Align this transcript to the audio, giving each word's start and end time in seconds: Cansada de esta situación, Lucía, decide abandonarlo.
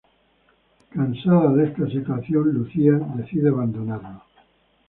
Cansada 0.89 1.53
de 1.55 1.65
esta 1.65 1.87
situación, 1.87 2.51
Lucía, 2.55 2.93
decide 3.17 3.49
abandonarlo. 3.49 4.23